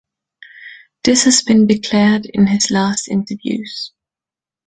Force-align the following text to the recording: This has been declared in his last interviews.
This 1.03 1.25
has 1.25 1.43
been 1.43 1.67
declared 1.67 2.25
in 2.25 2.47
his 2.47 2.71
last 2.71 3.07
interviews. 3.07 3.91